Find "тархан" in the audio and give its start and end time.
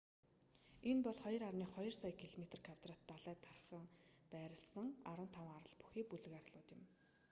3.47-3.85